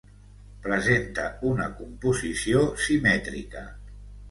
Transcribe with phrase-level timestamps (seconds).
[0.63, 3.67] Presenta una composició simètrica.